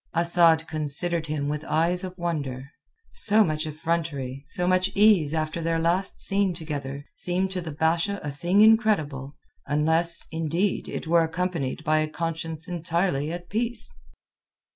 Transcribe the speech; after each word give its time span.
Asad 0.15 0.65
considered 0.67 1.27
him 1.27 1.47
with 1.47 1.63
eyes 1.65 2.03
of 2.03 2.17
wonder. 2.17 2.71
So 3.11 3.43
much 3.43 3.67
effrontery, 3.67 4.43
so 4.47 4.67
much 4.67 4.89
ease 4.95 5.31
after 5.31 5.61
their 5.61 5.77
last 5.77 6.21
scene 6.21 6.55
together 6.55 7.05
seemed 7.13 7.51
to 7.51 7.61
the 7.61 7.69
Basha 7.69 8.19
a 8.23 8.31
thing 8.31 8.61
incredible, 8.61 9.35
unless, 9.67 10.25
indeed, 10.31 10.89
it 10.89 11.05
were 11.05 11.23
accompanied 11.23 11.83
by 11.83 11.99
a 11.99 12.07
conscience 12.09 12.67
entirely 12.67 13.31
at 13.31 13.47
peace. 13.47 13.93